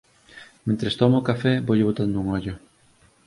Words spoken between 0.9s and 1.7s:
tomo o café